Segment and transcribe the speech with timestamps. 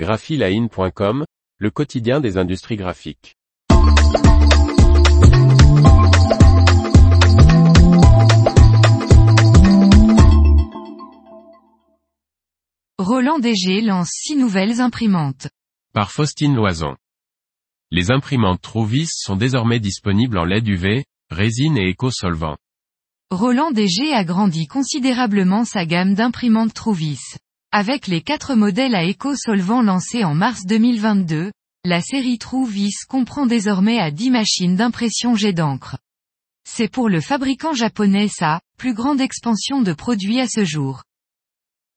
[0.00, 1.26] graphiline.com,
[1.58, 3.36] le quotidien des industries graphiques.
[12.98, 15.48] Roland DG lance six nouvelles imprimantes.
[15.92, 16.96] Par Faustine Loison.
[17.90, 22.56] Les imprimantes Trouvis sont désormais disponibles en LED UV, résine et éco-solvant.
[23.30, 27.36] Roland DG agrandit considérablement sa gamme d'imprimantes Trouvis.
[27.72, 31.52] Avec les quatre modèles à éco-solvant lancés en mars 2022,
[31.84, 35.96] la série Trouvis comprend désormais à 10 machines d'impression jet d'encre.
[36.68, 41.04] C'est pour le fabricant japonais sa plus grande expansion de produits à ce jour.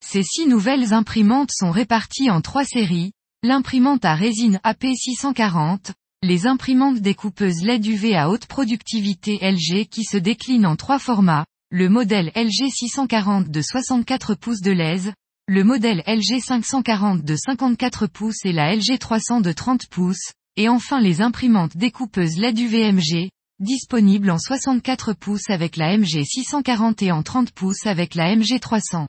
[0.06, 3.12] Ces six nouvelles imprimantes sont réparties en trois séries,
[3.42, 10.18] l'imprimante à résine AP640, les imprimantes découpeuses LED UV à haute productivité LG qui se
[10.18, 15.14] déclinent en trois formats, le modèle LG 640 de 64 pouces de lèse,
[15.50, 20.70] le modèle LG 540 de 54 pouces et la LG 300 de 30 pouces, et
[20.70, 27.12] enfin les imprimantes découpeuses LED UVMG, disponibles en 64 pouces avec la MG 640 et
[27.12, 29.08] en 30 pouces avec la MG 300.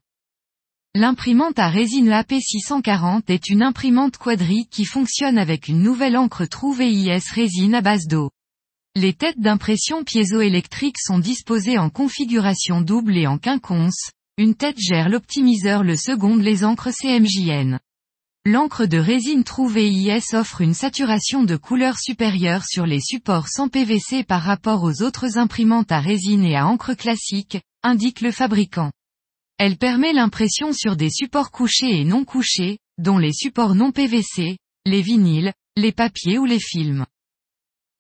[0.96, 6.74] L'imprimante à résine AP640 est une imprimante quadrique qui fonctionne avec une nouvelle encre True
[6.74, 8.30] VIS résine à base d'eau.
[8.96, 15.08] Les têtes d'impression piézoélectrique sont disposées en configuration double et en quinconce, une tête gère
[15.08, 17.78] l'optimiseur le second les encres CMJN.
[18.44, 23.68] L'encre de résine True VIS offre une saturation de couleur supérieure sur les supports sans
[23.68, 28.90] PVC par rapport aux autres imprimantes à résine et à encre classique, indique le fabricant.
[29.56, 34.58] Elle permet l'impression sur des supports couchés et non couchés, dont les supports non PVC,
[34.84, 37.06] les vinyles, les papiers ou les films.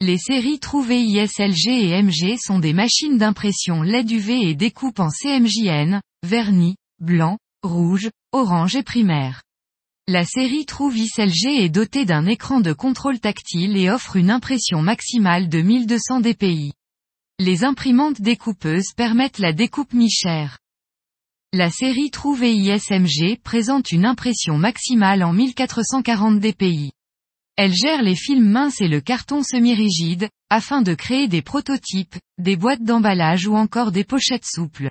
[0.00, 5.08] Les séries trouvées ISLG et MG sont des machines d'impression LED UV et découpe en
[5.08, 9.42] CMJN, vernis, blanc, rouge, orange et primaire.
[10.08, 14.82] La série Trouvis LG est dotée d'un écran de contrôle tactile et offre une impression
[14.82, 16.72] maximale de 1200 dpi.
[17.38, 20.58] Les imprimantes découpeuses permettent la découpe mi-chère.
[21.52, 26.92] La série True ISMG présente une impression maximale en 1440 dpi.
[27.56, 32.56] Elle gère les films minces et le carton semi-rigide, afin de créer des prototypes, des
[32.56, 34.90] boîtes d'emballage ou encore des pochettes souples.